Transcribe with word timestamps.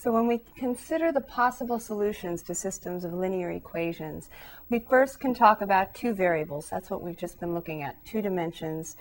So 0.00 0.12
when 0.12 0.28
we 0.28 0.42
consider 0.56 1.10
the 1.10 1.20
possible 1.20 1.80
solutions 1.80 2.44
to 2.44 2.54
systems 2.54 3.04
of 3.04 3.12
linear 3.12 3.50
equations, 3.50 4.28
we 4.70 4.78
first 4.78 5.18
can 5.18 5.34
talk 5.34 5.60
about 5.60 5.92
two 5.92 6.14
variables. 6.14 6.70
That's 6.70 6.88
what 6.88 7.02
we've 7.02 7.16
just 7.16 7.40
been 7.40 7.52
looking 7.52 7.82
at, 7.82 7.96
two 8.04 8.22
dimensions. 8.22 8.94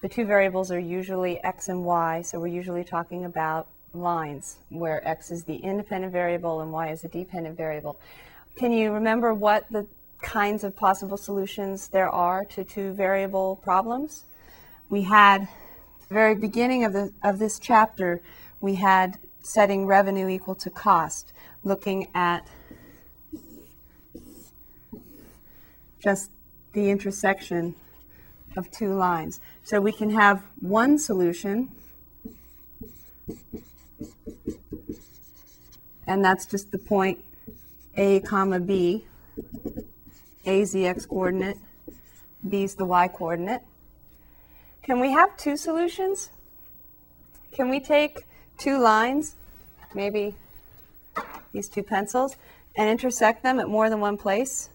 The 0.00 0.08
two 0.08 0.24
variables 0.24 0.72
are 0.72 0.80
usually 0.80 1.38
x 1.44 1.68
and 1.68 1.84
y, 1.84 2.22
so 2.22 2.40
we're 2.40 2.48
usually 2.48 2.82
talking 2.82 3.24
about 3.24 3.68
lines 3.94 4.56
where 4.70 5.06
x 5.06 5.30
is 5.30 5.44
the 5.44 5.54
independent 5.54 6.12
variable 6.12 6.60
and 6.60 6.72
y 6.72 6.90
is 6.90 7.04
a 7.04 7.08
dependent 7.08 7.56
variable. 7.56 8.00
Can 8.56 8.72
you 8.72 8.90
remember 8.90 9.32
what 9.32 9.70
the 9.70 9.86
kinds 10.22 10.64
of 10.64 10.74
possible 10.74 11.16
solutions 11.16 11.86
there 11.86 12.10
are 12.10 12.44
to 12.46 12.64
two 12.64 12.94
variable 12.94 13.60
problems? 13.62 14.24
We 14.90 15.02
had, 15.02 15.46
the 16.08 16.14
very 16.14 16.34
beginning 16.34 16.82
of, 16.82 16.92
the, 16.92 17.12
of 17.22 17.38
this 17.38 17.60
chapter, 17.60 18.20
we 18.60 18.74
had 18.74 19.20
setting 19.42 19.86
revenue 19.86 20.28
equal 20.28 20.54
to 20.54 20.70
cost, 20.70 21.32
looking 21.64 22.08
at 22.14 22.46
just 26.02 26.30
the 26.72 26.90
intersection 26.90 27.74
of 28.56 28.70
two 28.70 28.94
lines. 28.94 29.40
So 29.62 29.80
we 29.80 29.92
can 29.92 30.10
have 30.10 30.42
one 30.60 30.98
solution, 30.98 31.70
and 36.06 36.24
that's 36.24 36.46
just 36.46 36.70
the 36.70 36.78
point 36.78 37.24
A 37.96 38.20
comma 38.20 38.60
B. 38.60 39.04
A 40.44 40.60
is 40.60 40.72
the 40.72 40.86
x 40.86 41.06
coordinate, 41.06 41.58
B 42.48 42.64
is 42.64 42.74
the 42.74 42.84
y 42.84 43.08
coordinate. 43.08 43.62
Can 44.82 44.98
we 44.98 45.12
have 45.12 45.36
two 45.36 45.56
solutions? 45.56 46.30
Can 47.52 47.68
we 47.68 47.78
take 47.78 48.26
two 48.62 48.78
lines, 48.78 49.34
maybe 49.92 50.36
these 51.52 51.68
two 51.68 51.82
pencils, 51.82 52.36
and 52.76 52.88
intersect 52.88 53.42
them 53.42 53.58
at 53.58 53.68
more 53.68 53.90
than 53.90 53.98
one 53.98 54.16
place? 54.16 54.70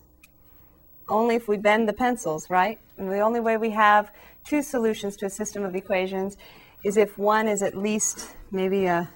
Only 1.08 1.36
if 1.36 1.48
we 1.48 1.56
bend 1.56 1.88
the 1.88 1.94
pencils, 1.94 2.50
right? 2.50 2.80
And 2.98 3.10
the 3.10 3.22
only 3.22 3.40
way 3.40 3.56
we 3.56 3.70
have 3.70 4.12
two 4.44 4.62
solutions 4.62 5.16
to 5.18 5.28
a 5.28 5.30
system 5.30 5.64
of 5.64 5.74
equations 5.74 6.36
is 6.84 6.98
if 6.98 7.18
one 7.18 7.48
is 7.48 7.64
at 7.64 7.78
least 7.78 8.30
maybe 8.52 8.88
a 8.88 9.10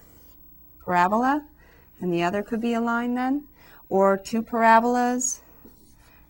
parabola, 0.86 1.46
and 2.00 2.14
the 2.14 2.24
other 2.24 2.42
could 2.42 2.62
be 2.62 2.74
a 2.74 2.82
line 2.82 3.14
then, 3.16 3.44
or 3.90 4.18
two 4.18 4.42
parabolas. 4.42 5.42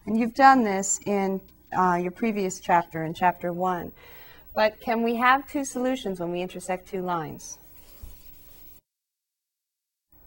And 0.08 0.20
you've 0.20 0.34
done 0.34 0.64
this 0.64 1.00
in 1.06 1.42
uh, 1.78 2.00
your 2.02 2.12
previous 2.12 2.60
chapter, 2.60 3.04
in 3.04 3.14
chapter 3.14 3.54
one. 3.54 3.92
But 4.56 4.82
can 4.82 5.04
we 5.04 5.16
have 5.18 5.48
two 5.48 5.64
solutions 5.64 6.20
when 6.20 6.32
we 6.32 6.42
intersect 6.42 6.90
two 6.90 7.04
lines? 7.04 7.60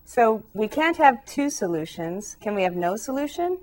So 0.04 0.44
we 0.52 0.68
can't 0.68 0.96
have 0.98 1.24
two 1.24 1.50
solutions. 1.50 2.36
Can 2.40 2.54
we 2.54 2.62
have 2.62 2.76
no 2.76 2.96
solution? 2.96 3.58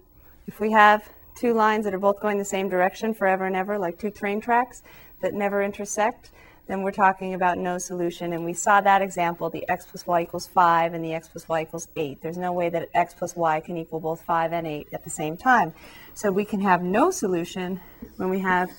If 0.48 0.60
we 0.60 0.72
have 0.72 1.08
two 1.36 1.54
lines 1.54 1.86
that 1.86 1.94
are 1.94 2.00
both 2.00 2.20
going 2.20 2.38
the 2.38 2.46
same 2.46 2.68
direction 2.68 3.14
forever 3.14 3.46
and 3.46 3.56
ever, 3.56 3.78
like 3.78 4.00
two 4.00 4.10
train 4.10 4.42
tracks 4.42 4.82
that 5.22 5.34
never 5.34 5.62
intersect, 5.62 6.32
then 6.68 6.82
we're 6.82 6.92
talking 6.92 7.34
about 7.34 7.58
no 7.58 7.78
solution. 7.78 8.34
And 8.34 8.44
we 8.44 8.54
saw 8.54 8.82
that 8.82 9.02
example, 9.02 9.50
the 9.50 9.68
x 9.70 9.86
plus 9.86 10.06
y 10.08 10.22
equals 10.22 10.48
5 10.48 10.94
and 10.94 11.06
the 11.06 11.14
x 11.14 11.28
plus 11.28 11.48
y 11.48 11.62
equals 11.62 11.88
8. 11.96 12.22
There's 12.22 12.38
no 12.38 12.52
way 12.52 12.70
that 12.70 12.90
x 12.94 13.14
plus 13.14 13.36
y 13.36 13.60
can 13.60 13.78
equal 13.78 14.00
both 14.00 14.22
5 14.22 14.52
and 14.52 14.68
8 14.68 14.88
at 14.94 15.04
the 15.04 15.10
same 15.10 15.38
time. 15.38 15.74
So 16.16 16.32
we 16.32 16.44
can 16.44 16.62
have 16.62 16.82
no 16.82 17.12
solution 17.12 17.80
when 18.18 18.30
we 18.30 18.40
have 18.40 18.72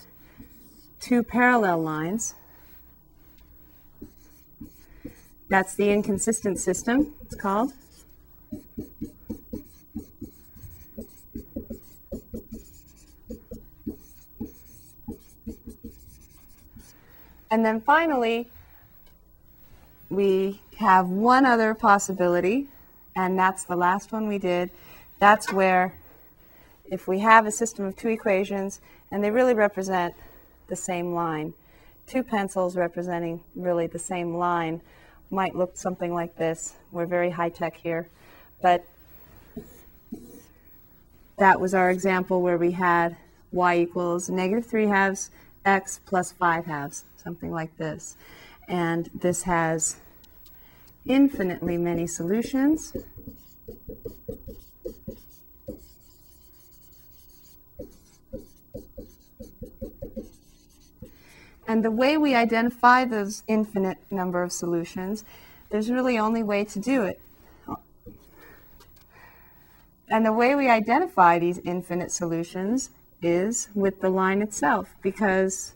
two 1.01 1.23
parallel 1.23 1.83
lines 1.83 2.35
That's 5.53 5.75
the 5.75 5.91
inconsistent 5.91 6.59
system, 6.59 7.13
it's 7.33 7.41
called. 7.41 7.73
And 17.51 17.65
then 17.65 17.81
finally, 17.81 18.49
we 20.09 20.61
have 20.79 21.09
one 21.09 21.45
other 21.45 21.75
possibility, 21.75 22.69
and 23.15 23.39
that's 23.39 23.65
the 23.65 23.77
last 23.77 24.13
one 24.13 24.27
we 24.27 24.39
did. 24.39 24.71
That's 25.19 25.53
where 25.53 25.95
if 26.91 27.07
we 27.07 27.21
have 27.21 27.47
a 27.47 27.51
system 27.51 27.85
of 27.85 27.97
two 27.97 28.09
equations 28.09 28.81
and 29.11 29.23
they 29.23 29.31
really 29.31 29.55
represent 29.55 30.15
the 30.69 30.77
same 30.77 31.15
line, 31.15 31.55
two 32.07 32.23
pencils 32.23 32.77
representing 32.77 33.43
really 33.55 33.87
the 33.87 33.99
same 33.99 34.35
line, 34.35 34.81
might 35.33 35.57
look 35.57 35.77
something 35.77 36.13
like 36.13 36.37
this. 36.37 36.75
We're 36.93 37.07
very 37.07 37.31
high 37.31 37.49
tech 37.49 37.77
here, 37.77 38.09
but 38.61 38.85
that 41.39 41.59
was 41.59 41.75
our 41.75 41.91
example 41.91 42.43
where 42.43 42.59
we 42.59 42.73
had 42.73 43.17
y 43.51 43.79
equals 43.79 44.29
negative 44.29 44.67
3 44.67 44.87
halves 44.87 45.31
x 45.65 46.01
plus 46.05 46.33
5 46.33 46.67
halves, 46.67 47.05
something 47.17 47.51
like 47.51 47.77
this. 47.79 48.17
And 48.69 49.11
this 49.15 49.43
has 49.45 49.97
infinitely 51.07 51.79
many 51.79 52.07
solutions. 52.07 52.97
And 61.67 61.85
the 61.85 61.91
way 61.91 62.19
we 62.19 62.35
identify 62.35 63.05
those 63.05 63.43
infinite 63.47 63.99
number 64.11 64.43
of 64.43 64.53
solutions, 64.53 65.25
there's 65.71 65.91
really 65.91 66.19
only 66.19 66.43
way 66.43 66.65
to 66.65 66.79
do 66.79 67.03
it. 67.05 67.21
And 70.09 70.27
the 70.27 70.33
way 70.33 70.55
we 70.55 70.69
identify 70.69 71.39
these 71.39 71.59
infinite 71.65 72.13
solutions 72.13 72.91
is 73.23 73.69
with 73.75 74.01
the 74.01 74.11
line 74.11 74.43
itself, 74.43 74.95
because 75.01 75.75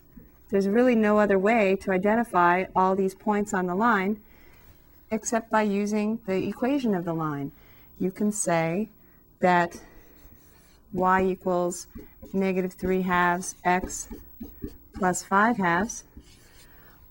there's 0.50 0.68
really 0.68 0.94
no 0.94 1.18
other 1.18 1.38
way 1.38 1.76
to 1.76 1.90
identify 1.90 2.64
all 2.74 2.94
these 2.94 3.14
points 3.14 3.54
on 3.54 3.66
the 3.66 3.74
line 3.74 4.20
except 5.10 5.50
by 5.50 5.62
using 5.62 6.18
the 6.26 6.48
equation 6.48 6.94
of 6.94 7.04
the 7.04 7.14
line. 7.14 7.52
You 7.98 8.10
can 8.10 8.32
say 8.32 8.88
that 9.40 9.80
y 10.92 11.22
equals 11.22 11.86
negative 12.32 12.74
3 12.74 13.02
halves 13.02 13.54
x 13.64 14.08
plus 14.98 15.22
5 15.22 15.56
halves. 15.58 16.04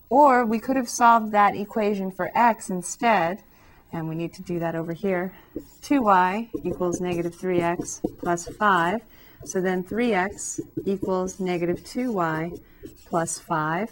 Or 0.09 0.45
we 0.45 0.59
could 0.59 0.75
have 0.75 0.89
solved 0.89 1.31
that 1.31 1.55
equation 1.55 2.11
for 2.11 2.31
x 2.35 2.69
instead, 2.69 3.43
and 3.91 4.07
we 4.07 4.15
need 4.15 4.33
to 4.33 4.41
do 4.41 4.59
that 4.59 4.75
over 4.75 4.93
here. 4.93 5.33
2y 5.81 6.49
equals 6.63 7.01
negative 7.01 7.35
3x 7.35 8.01
plus 8.19 8.47
5. 8.47 9.01
So 9.45 9.61
then 9.61 9.83
3x 9.83 10.59
equals 10.85 11.39
negative 11.39 11.83
2y 11.83 12.59
plus 13.07 13.39
5. 13.39 13.91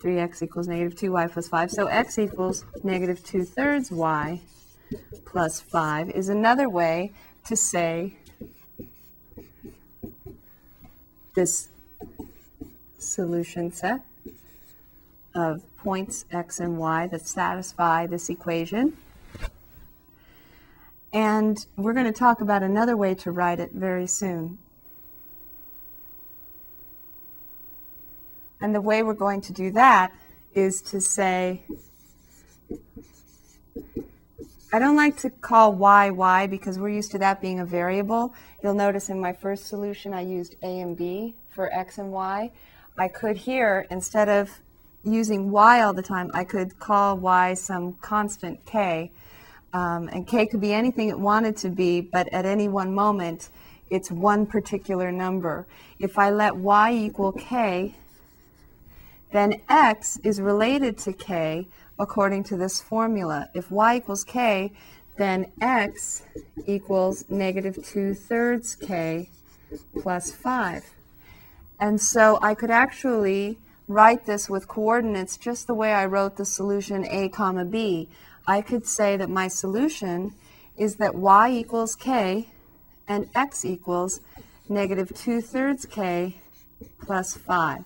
3x 0.00 0.42
equals 0.42 0.68
negative 0.68 0.94
2y 0.98 1.32
plus 1.32 1.48
5. 1.48 1.70
So 1.70 1.86
x 1.86 2.18
equals 2.18 2.64
negative 2.82 3.24
2 3.24 3.44
thirds 3.44 3.90
y 3.90 4.40
plus 5.24 5.60
5 5.60 6.10
is 6.10 6.28
another 6.28 6.68
way 6.68 7.12
to 7.44 7.56
say 7.56 8.14
this 11.34 11.68
solution 13.08 13.72
set 13.72 14.02
of 15.34 15.62
points 15.76 16.24
x 16.32 16.60
and 16.60 16.78
y 16.78 17.06
that 17.06 17.26
satisfy 17.26 18.06
this 18.06 18.28
equation. 18.28 18.96
And 21.12 21.56
we're 21.76 21.94
going 21.94 22.06
to 22.06 22.12
talk 22.12 22.40
about 22.40 22.62
another 22.62 22.96
way 22.96 23.14
to 23.16 23.30
write 23.30 23.60
it 23.60 23.72
very 23.72 24.06
soon. 24.06 24.58
And 28.60 28.74
the 28.74 28.80
way 28.80 29.02
we're 29.02 29.14
going 29.14 29.40
to 29.42 29.52
do 29.52 29.70
that 29.72 30.12
is 30.54 30.82
to 30.82 31.00
say, 31.00 31.62
I 34.72 34.78
don't 34.78 34.96
like 34.96 35.16
to 35.18 35.30
call 35.30 35.72
y 35.72 36.10
y 36.10 36.46
because 36.46 36.78
we're 36.78 36.90
used 36.90 37.12
to 37.12 37.18
that 37.18 37.40
being 37.40 37.60
a 37.60 37.64
variable. 37.64 38.34
You'll 38.62 38.74
notice 38.74 39.08
in 39.08 39.20
my 39.20 39.32
first 39.32 39.66
solution 39.66 40.12
I 40.12 40.22
used 40.22 40.56
a 40.62 40.80
and 40.80 40.96
b 40.96 41.36
for 41.48 41.72
x 41.72 41.98
and 41.98 42.12
y. 42.12 42.50
I 42.98 43.08
could 43.08 43.36
here, 43.36 43.86
instead 43.90 44.28
of 44.28 44.50
using 45.04 45.50
y 45.50 45.80
all 45.82 45.92
the 45.92 46.02
time, 46.02 46.30
I 46.34 46.44
could 46.44 46.78
call 46.78 47.16
y 47.16 47.54
some 47.54 47.94
constant 47.94 48.64
k. 48.66 49.12
Um, 49.72 50.08
and 50.08 50.26
k 50.26 50.46
could 50.46 50.60
be 50.60 50.72
anything 50.72 51.08
it 51.08 51.18
wanted 51.18 51.56
to 51.58 51.68
be, 51.68 52.00
but 52.00 52.26
at 52.32 52.44
any 52.44 52.68
one 52.68 52.92
moment, 52.92 53.50
it's 53.90 54.10
one 54.10 54.46
particular 54.46 55.12
number. 55.12 55.66
If 55.98 56.18
I 56.18 56.30
let 56.30 56.56
y 56.56 56.92
equal 56.92 57.32
k, 57.32 57.94
then 59.32 59.60
x 59.68 60.18
is 60.24 60.40
related 60.40 60.98
to 60.98 61.12
k 61.12 61.68
according 61.98 62.44
to 62.44 62.56
this 62.56 62.80
formula. 62.82 63.48
If 63.54 63.70
y 63.70 63.96
equals 63.96 64.24
k, 64.24 64.72
then 65.16 65.52
x 65.60 66.22
equals 66.66 67.24
negative 67.28 67.84
2 67.84 68.14
thirds 68.14 68.74
k 68.74 69.30
plus 70.00 70.30
5. 70.32 70.97
And 71.80 72.00
so 72.00 72.38
I 72.42 72.54
could 72.54 72.70
actually 72.70 73.58
write 73.86 74.26
this 74.26 74.50
with 74.50 74.68
coordinates 74.68 75.36
just 75.36 75.66
the 75.66 75.74
way 75.74 75.92
I 75.92 76.04
wrote 76.06 76.36
the 76.36 76.44
solution 76.44 77.06
a 77.06 77.28
comma 77.28 77.64
b. 77.64 78.08
I 78.46 78.62
could 78.62 78.86
say 78.86 79.16
that 79.16 79.30
my 79.30 79.48
solution 79.48 80.34
is 80.76 80.96
that 80.96 81.14
y 81.14 81.50
equals 81.50 81.94
k 81.94 82.48
and 83.06 83.28
x 83.34 83.64
equals 83.64 84.20
negative 84.68 85.12
2 85.14 85.40
thirds 85.40 85.86
k 85.86 86.36
plus 87.00 87.36
5. 87.36 87.84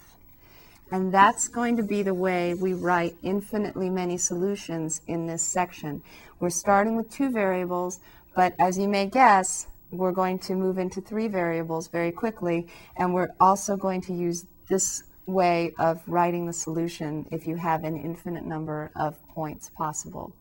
And 0.90 1.12
that's 1.12 1.48
going 1.48 1.76
to 1.78 1.82
be 1.82 2.02
the 2.02 2.12
way 2.12 2.52
we 2.52 2.74
write 2.74 3.16
infinitely 3.22 3.88
many 3.88 4.18
solutions 4.18 5.00
in 5.06 5.26
this 5.26 5.42
section. 5.42 6.02
We're 6.38 6.50
starting 6.50 6.96
with 6.96 7.10
two 7.10 7.30
variables, 7.30 8.00
but 8.34 8.54
as 8.58 8.76
you 8.76 8.88
may 8.88 9.06
guess, 9.06 9.68
we're 9.92 10.12
going 10.12 10.38
to 10.40 10.54
move 10.54 10.78
into 10.78 11.00
three 11.00 11.28
variables 11.28 11.88
very 11.88 12.10
quickly, 12.10 12.66
and 12.96 13.12
we're 13.12 13.32
also 13.38 13.76
going 13.76 14.00
to 14.02 14.12
use 14.12 14.46
this 14.68 15.04
way 15.26 15.72
of 15.78 16.02
writing 16.06 16.46
the 16.46 16.52
solution 16.52 17.26
if 17.30 17.46
you 17.46 17.56
have 17.56 17.84
an 17.84 17.96
infinite 17.96 18.44
number 18.44 18.90
of 18.96 19.16
points 19.28 19.70
possible. 19.76 20.34